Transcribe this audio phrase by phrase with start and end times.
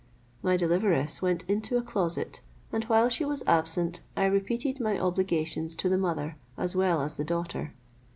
[0.41, 2.41] My deliveress went into a closet,
[2.73, 7.17] and while she was absent, I repeated my obligations to the mother as well as
[7.17, 7.75] the daughter.